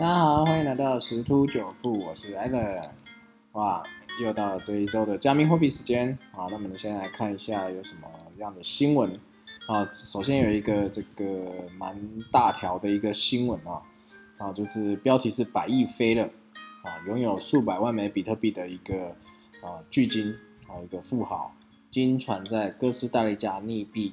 [0.00, 2.88] 大家好，欢迎来到十突九富，我是 Evan。
[3.52, 3.82] 哇，
[4.22, 6.48] 又到了这一周的加密货币时间啊。
[6.50, 8.08] 那么呢，先来看一下有什么
[8.38, 9.20] 样的新闻
[9.66, 9.86] 啊。
[9.92, 11.44] 首先有一个这个
[11.76, 11.94] 蛮
[12.32, 13.82] 大条的一个新闻啊，
[14.38, 16.24] 啊，就是标题是百亿飞了
[16.82, 19.08] 啊，拥有数百万枚比特币的一个
[19.60, 20.34] 啊巨金
[20.66, 21.54] 啊一个富豪，
[21.90, 24.12] 经传在哥斯达黎加溺毙。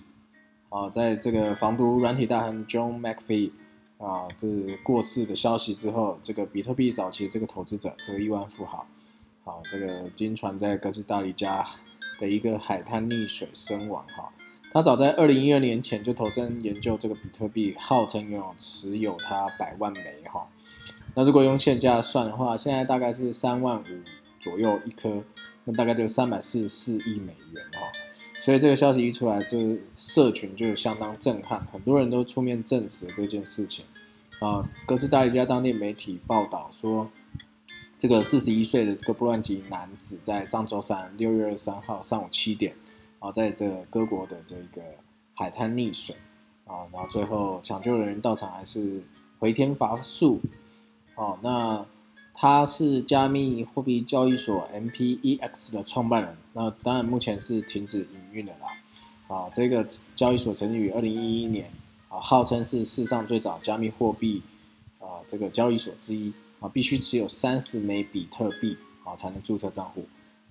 [0.67, 3.51] 啊，在这个防毒软体大亨 John McAfee
[3.97, 4.47] 啊，这
[4.83, 8.85] 过世的消息之后，这个比特币早期这个投资者，这个亿万富豪，
[9.43, 11.65] 好，这个经传在哥斯达黎加
[12.19, 14.31] 的一个海滩溺水身亡哈。
[14.71, 20.47] 他早在二零一二年前就投身研究这个比特币，号称拥有持有它百万枚哈。
[21.15, 23.85] 那如果用现价算的话，现在大概是三万五
[24.39, 25.23] 左右一颗，
[25.63, 27.87] 那大概就三百四十四亿美元哈。
[28.47, 33.83] 所以这个消息一出来，就社群就相当震撼，很多人都出面证实这件事情。
[34.39, 37.09] 啊，哥斯达黎加当地媒体报道说，
[37.99, 42.73] 这个四十一岁的这个布乱吉男子在上周三六月二十三号上午七点，
[43.19, 44.81] 啊，在这各国的这个
[45.33, 46.15] 海滩溺水，
[46.63, 49.03] 啊，然后最后抢救人员到场还是
[49.39, 50.39] 回天乏术，
[51.15, 51.85] 哦，那。
[52.39, 58.67] 他是加密货币交易所 MPEX 的创办人，那当然目前是停止营运的啦。
[59.27, 61.67] 啊，这个交易所成立于二零一一年，
[62.09, 64.43] 啊，号称是世上最早加密货币
[64.99, 70.05] 啊这个交易所之一，啊，必须持有三十枚比特币啊才能注册账户。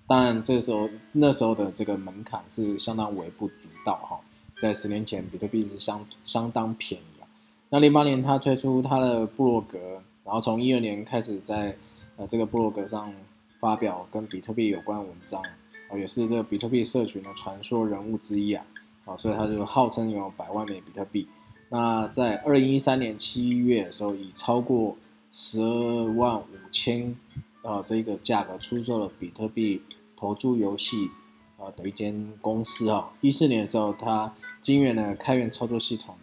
[0.05, 4.19] 当然，这时候那时候的这个门槛是相当微不足道哈，
[4.59, 7.23] 在十年前，比特币是相相当便宜啊。
[7.69, 10.03] 那零八年他推出他的布洛格。
[10.27, 11.73] 然后从一二年开始，在
[12.17, 13.13] 呃这个部落格上
[13.61, 15.41] 发表跟比特币有关文章，
[15.89, 18.65] 啊，也是这个比特币社群的传说人物之一啊，
[19.05, 21.25] 啊，所以他就号称有百万枚比特币。
[21.69, 24.97] 那在二零一三年七月的时候，以超过
[25.31, 27.15] 十二万五千
[27.61, 29.81] 啊这个价格出售了比特币
[30.17, 31.09] 投注游戏
[31.57, 33.13] 啊的一间公司啊。
[33.21, 36.13] 一四年的时候，他经营了开源操作系统。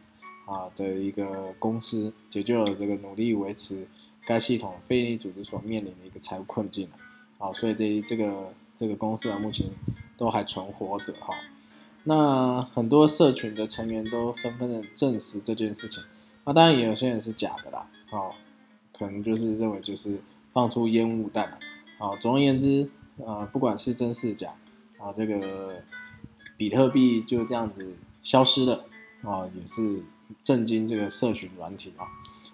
[0.47, 3.87] 啊的一个公司解救了这个努力维持
[4.27, 6.89] 该系统非利组织所面临的一个财务困境
[7.39, 9.67] 啊，所以这这个这个公司啊目前
[10.17, 11.35] 都还存活着哈。
[12.05, 16.05] 那很多社群的成员都纷纷的证实这件事情，
[16.45, 18.33] 那当然也有些人是假的啦，啊，
[18.93, 20.21] 可能就是认为就是
[20.53, 21.59] 放出烟雾弹了，
[21.99, 22.91] 啊，总而言之，
[23.25, 24.55] 啊，不管是真是假，
[24.99, 25.83] 啊，这个
[26.57, 28.85] 比特币就这样子消失了，
[29.23, 30.03] 啊，也是。
[30.43, 32.07] 震惊这个社群软体啊！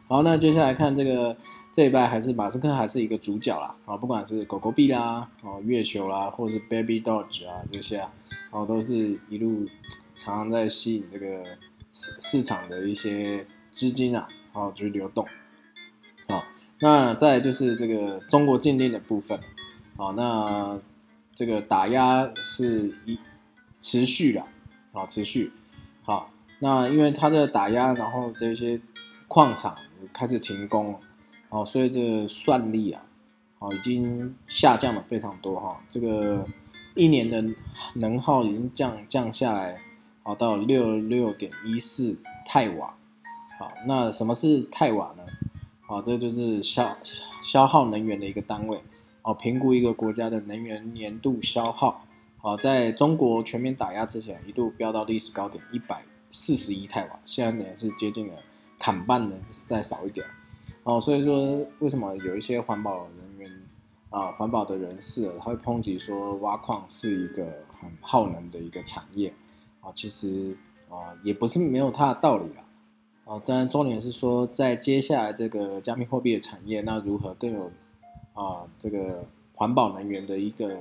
[0.08, 1.36] 好，那接下来看这个
[1.72, 3.96] 这一拜还是马斯克还是一个主角啦啊！
[3.96, 8.12] 不管是狗狗币啦、哦月球啦，或者是 Baby Doge 啊这些啊，
[8.50, 9.66] 哦都是一路
[10.16, 11.44] 常常在吸引这个
[11.92, 15.24] 市市场的一些资金啊，哦就流动。
[16.28, 16.44] 好，
[16.80, 19.38] 那再就是这个中国禁令的部分，
[19.96, 20.80] 好，那
[21.34, 23.18] 这个打压是一
[23.78, 24.44] 持续的，
[24.92, 25.52] 好持续，
[26.02, 26.32] 好。
[26.62, 28.78] 那因为它的打压，然后这些
[29.26, 29.76] 矿场
[30.12, 30.94] 开始停工，
[31.48, 33.02] 哦，所以这个算力啊，
[33.58, 35.80] 哦，已经下降了非常多哈。
[35.88, 36.46] 这个
[36.94, 37.42] 一年的
[37.94, 39.80] 能耗已经降降下来，
[40.22, 42.94] 好到六六点一四泰瓦。
[43.58, 45.24] 好，那什么是泰瓦呢？
[45.86, 46.94] 好，这就是消
[47.42, 48.82] 消耗能源的一个单位。
[49.22, 52.04] 哦，评估一个国家的能源年度消耗。
[52.36, 56.04] 好，在中国全面打压之前，一度飙到历史高点一百。
[56.30, 58.34] 四十一泰瓦，现在呢是接近了
[58.78, 59.36] 砍半的，
[59.66, 60.24] 再少一点
[60.84, 61.00] 哦。
[61.00, 63.50] 所以说，为什么有一些环保人员
[64.10, 69.34] 啊，环保的人士，他会抨击说挖矿是一个很耗能的一个产业
[69.80, 69.90] 啊？
[69.92, 70.56] 其实
[70.88, 72.64] 啊，也不是没有它的道理啊。
[73.24, 77.72] 啊，当然重点是说，在接下来这个加密货币的产业，那如何更有
[78.34, 79.24] 啊这个
[79.54, 80.80] 环保能源的一个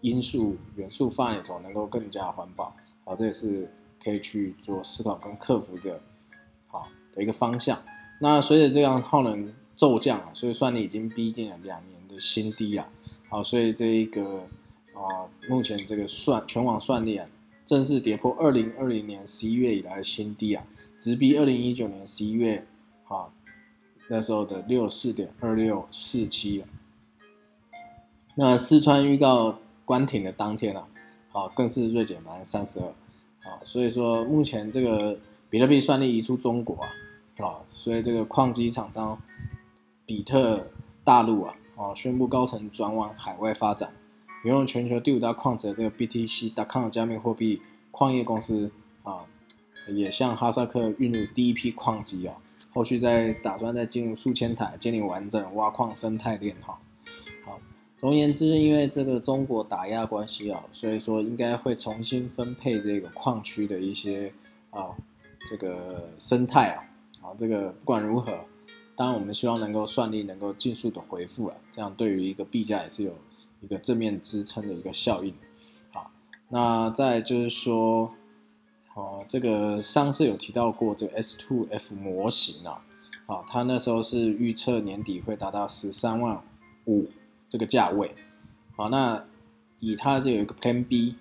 [0.00, 2.74] 因素元素放里头，能够更加环保
[3.04, 3.14] 啊？
[3.14, 3.70] 这也是。
[4.06, 6.00] 可以去做思考跟克服的
[6.68, 7.82] 好的一个方向。
[8.20, 12.88] 那随着这样耗能骤降啊，所以算力已经逼近了两年的新低啊。
[13.28, 14.46] 好，所以这一个
[14.94, 17.28] 啊，目前这个算全网算力啊，
[17.64, 20.64] 正式跌破二零二零年十一月以来的新低啊，
[20.96, 22.64] 直逼二零一九年十一月
[23.08, 23.28] 啊
[24.08, 26.68] 那时候的六四点二六四七啊。
[28.36, 30.86] 那四川预告关停的当天啊，
[31.32, 32.94] 好更是锐减百分之三十二。
[33.46, 35.16] 啊，所以说目前这个
[35.48, 36.88] 比特币算力移出中国啊，
[37.38, 39.18] 啊，所以这个矿机厂商
[40.04, 40.66] 比特
[41.04, 43.94] 大陆啊，啊，宣布高层转往海外发展，
[44.44, 48.70] 拥有全球第五大矿池的这个 BTC 大康加密货币矿业公司
[49.04, 49.24] 啊，
[49.88, 52.36] 也向哈萨克运入第一批矿机啊，
[52.74, 56.78] 后续再打算再进入数千台，建立完整挖矿生态链哈。
[57.98, 64.32] 总而言之，因为这个中国打压关系啊，所以说应该会重新分配这个矿区的一些
[64.70, 64.94] 啊
[65.48, 66.84] 这个生态啊，
[67.22, 68.38] 啊这个不管如何，
[68.94, 73.12] 当然我们希望能够算力能够尽速的回复了，这样对于一个币价也是有
[73.60, 75.34] 一个正面支撑的一个效应。
[75.92, 76.10] 好，
[76.48, 78.12] 那再就是说。
[78.94, 82.82] 哦，这个上次有提到过这个 S two F 模型啊，
[83.26, 86.40] 啊，它那时候是预测年底会达到十三万
[86.86, 87.04] 五
[87.48, 88.14] 这个价位，
[88.76, 89.24] 好，那
[89.80, 91.16] 以它这有一个 Plan B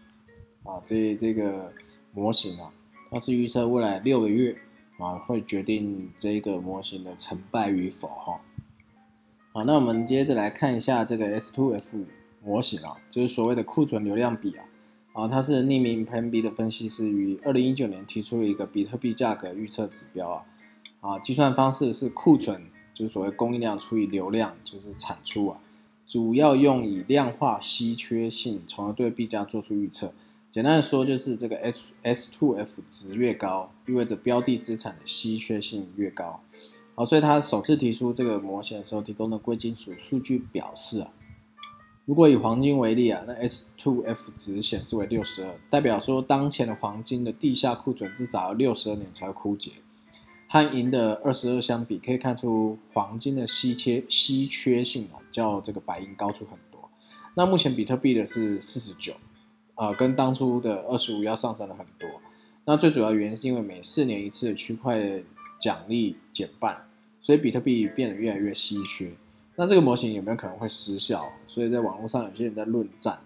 [0.63, 1.72] 啊，这这个
[2.13, 2.72] 模型啊，
[3.12, 4.57] 它是预测未来六个月
[4.98, 8.42] 啊会决定这个模型的成败与否哈。
[9.54, 12.06] 好，那我们接着来看一下这个 S2F
[12.44, 14.66] 模型啊，就是所谓的库存流量比啊。
[15.13, 20.45] 啊，它是匿名 Plan B 的分析师于二零一九年提出了一个比特币价格预测指标啊，
[21.00, 22.63] 啊，计算方式是库存，
[22.94, 25.62] 就是所谓供应量除以流量，就是产出啊，
[26.06, 30.13] 主要用以量化稀缺性，从而对币价做出预测。
[30.52, 36.42] 简单的说，就是这个 S S two F 值越高，意味着标的资产的稀缺性越高。
[36.94, 41.12] 好，所以他首次提出这个模型的时候，提供的贵金属数据表示啊。
[42.06, 49.72] 如果以黄金为例啊，那 S2F 值显示为六十二，代表说当前的黄金的地下库存至少要六十二年才会枯竭。
[50.47, 56.89] 和银的二十二相比，可以看出黄金的稀缺稀缺性啊，较这个白银高出很多。
[57.36, 59.13] 那目前比特币的是四十九，
[59.74, 62.09] 啊，跟当初的二十五要上升了很多。
[62.65, 65.00] 那最主要原因是因为每四年一次的区块
[65.59, 66.88] 奖励减半，
[67.19, 69.12] 所以比特币变得越来越稀缺。
[69.56, 71.30] 那这个模型有没有可能会失效？
[71.47, 73.19] 所以在网络上有些人在论战。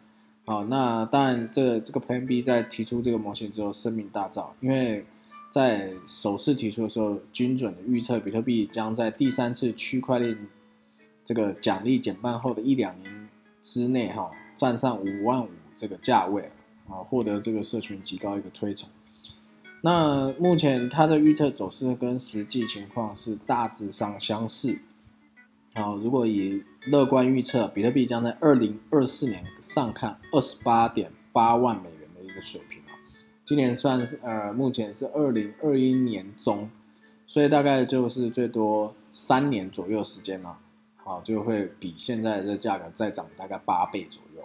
[0.45, 5.05] 好，那当然，这这个 Plan B 在提出这个模型之后声名大噪，因为
[5.49, 10.37] 在首次提出的时候，精准的预测比特币将在第三次区块链
[11.25, 13.29] 这个奖励减半后的一两年
[13.61, 16.51] 之内，哈，站上五万五这个价位
[16.87, 18.87] 啊，获得这个社群极高一个推崇。
[19.81, 24.77] 那目前它的预测走势跟实际情况是大致上相似。
[25.73, 32.78] 好，如果以乐观预测，比特币将在二零二四年上看二十八点八万美元的一个水平。
[33.49, 36.69] 今年算是呃，目前是二零二一年中，
[37.25, 40.55] 所以大概就是最多三年左右时间了，
[40.95, 44.43] 好就会比现在这价格再涨大概八倍左右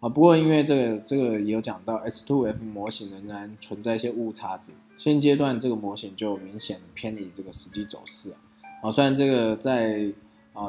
[0.00, 0.08] 啊。
[0.08, 8.36] 不过因为这个这个也有讲到 S2F 模型仍然存在一些误差值，现阶段这个模型就明显偏离这个实际走势啊。
[8.82, 10.10] 啊，虽然这个在
[10.54, 10.68] 啊，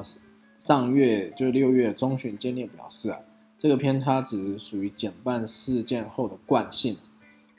[0.59, 3.21] 上月就六月中旬建立表示啊，
[3.57, 6.99] 这个偏差值属于减半事件后的惯性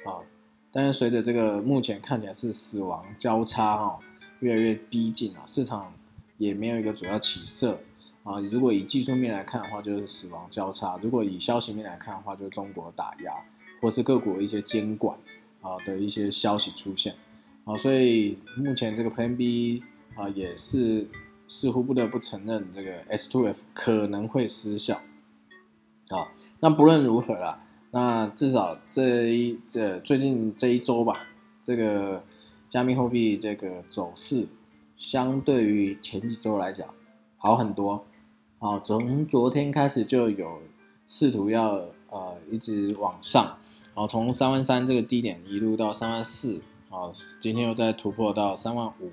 [0.07, 0.23] 啊，
[0.71, 3.99] 但是随着这个目前看起来是死亡交叉哈，
[4.41, 5.93] 越来越逼近啊，市场
[6.39, 7.81] 也没有一个主要起色
[8.23, 8.41] 啊。
[8.41, 13.33] 如果以技术面来看的话，就是死亡交叉；如果以消息面来看的话，就是中国打压
[13.81, 15.19] 或是各国一些监管
[15.61, 17.15] 啊的一些消息出现
[17.65, 19.83] 啊，所以目前这个 Plan B
[20.15, 21.07] 啊也是。
[21.49, 24.97] 似乎不得不承认，这个 S2F 可能会失效。
[26.09, 27.65] 啊，那不论如何啦，
[27.97, 31.29] 那至少这一这最近这一周吧，
[31.63, 32.23] 这个
[32.69, 34.47] 加密货币这个走势
[34.99, 36.87] 相对于前几周来讲
[37.39, 38.05] 好很多。
[38.59, 40.61] 啊，从昨天开始就有
[41.09, 43.43] 试图要呃一直往上，
[43.95, 47.09] 然后从三万三这个低点一路到三万四，啊，
[47.41, 49.11] 今天又再突破到三万五。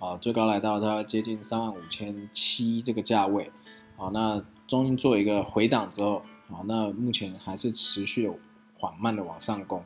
[0.00, 3.50] 啊，最高来到它接近三万五千七这个价位，
[3.96, 8.30] 好，那中间做一个回档之后，啊，那目前还是持续
[8.76, 9.82] 缓慢的往上攻。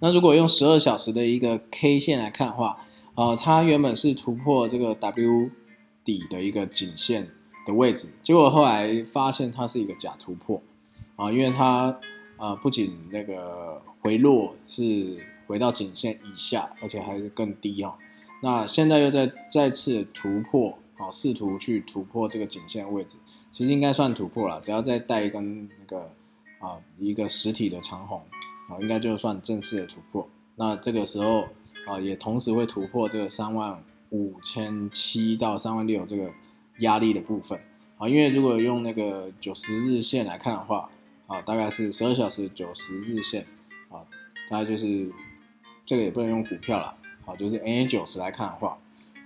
[0.00, 2.78] 那如果用十二小时的一个 K 线来看的话，
[3.14, 5.50] 啊，它原本是突破这个 W
[6.04, 7.32] 底的一个颈线
[7.66, 10.62] 的位置，结果后来发现它是一个假突破，
[11.16, 11.98] 啊，因为它
[12.36, 17.94] 啊不仅那个回落是回到颈线以下，而且还是更低哦。
[18.40, 23.18] 那现在又在再次突破，好，试图去突破这个颈线位置，
[23.52, 26.10] 其实应该算突破了，只要再带一根那个
[26.58, 28.18] 啊一个实体的长红，
[28.68, 30.28] 啊，应该就算正式的突破。
[30.56, 31.46] 那这个时候
[31.86, 36.32] 啊，也同时会突破这个三万五千七到三万六这个
[36.80, 37.60] 压力的部分，
[37.96, 40.90] 啊，因为如果用那个九十日线来看的话，
[41.28, 43.46] 啊，大概是十二小时九十日线，
[43.88, 44.02] 啊，
[44.50, 45.12] 大概就是
[45.84, 46.96] 这个也不能用股票了。
[47.24, 48.78] 好，就是 N A 九十来看的话，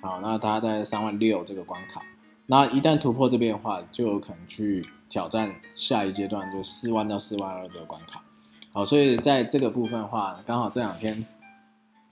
[0.03, 2.03] 好，那它在三万六这个关卡，
[2.47, 8.21] 那一旦突破这边的话，就有可能去挑战下一阶段，就四万到四万二这个关卡。
[8.73, 11.25] 好，所以在这个部分的话，刚好这两天，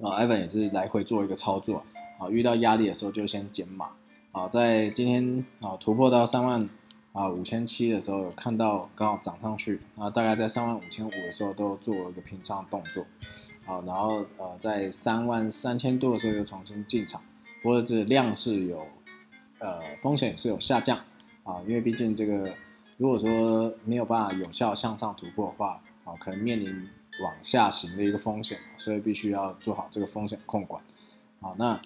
[0.00, 1.82] 啊，Evan 也是来回做一个操作，
[2.18, 3.88] 啊，遇到压力的时候就先减码。
[4.32, 6.68] 啊，在今天啊突破到三万
[7.12, 13.04] 啊五千七的时候，有看到刚好涨上去啊，大概在三万五千五的时候都做了一个平仓动作，
[13.66, 17.20] 好，然后呃在三万三千多的时候又重新进场，
[17.62, 18.86] 不过这量是有
[19.58, 20.98] 呃风险是有下降
[21.44, 22.52] 啊，因为毕竟这个
[22.96, 26.88] 如果说没有办法有效向上突破的话，啊，可能面临
[27.22, 30.82] 往下行的一个风险，所以必须要做好这个风险控管。
[31.40, 31.80] 好，那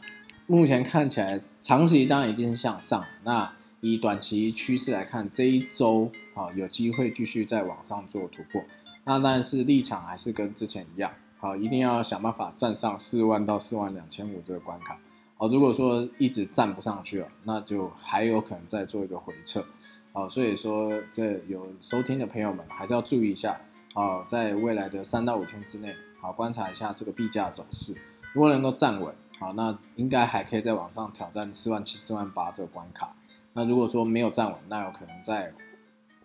[0.47, 3.05] 目前看起来长期当然一定是向上。
[3.25, 8.63] 那以短期趋势来看，这一周啊有机会继续再往上做突破。
[9.05, 14.99] 那当然是立场还是跟之前一样，好，一定要想办法站上四万到四万两千五这个关卡。
[15.37, 19.65] 好，如果说一直站不上去了，那就还有可能再做一个回撤。
[20.13, 23.61] 好，所以说这有收听的朋友们还是要注意一下。
[23.93, 27.95] 好，在未来的三到五天之内，好观察一下这个币价走势，
[28.33, 29.15] 如果能够站稳。
[29.41, 33.13] 好，那应该还可以再往上挑战四万七、四万八这个关卡。
[33.53, 35.53] 那如果说没有站稳，那有可能再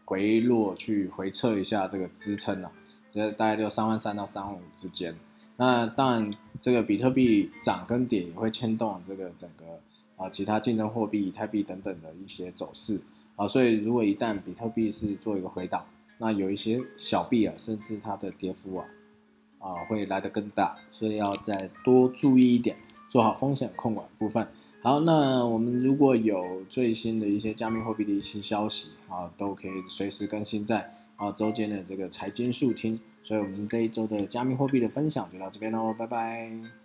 [0.06, 2.72] 回落去回撤一下这个支撑啊，
[3.12, 5.16] 这大概就三万三到三万五之间。
[5.60, 9.66] 那当然，这个比特币涨跟跌也会牵动这个整个
[10.16, 13.01] 啊其他竞争货币以太币等等的一些走势
[13.36, 13.46] 啊。
[13.46, 15.86] 所以如果一旦比特币是做一个回档，
[16.18, 18.86] 那有一些小币啊，甚至它的跌幅啊
[19.60, 22.78] 啊会来得更大，所以要再多注意一点。
[23.10, 24.48] 做好风险控管部分。
[24.82, 32.98] 好，那我们如果有最新的一些加密货币的一些消息啊，都可以随时更新在啊周间的这个财经速听。
[33.30, 36.79] 所以，我们这一周的加密货币的分享就到这边喽，拜拜。